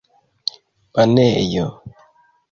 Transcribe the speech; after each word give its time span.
banejo 0.93 1.65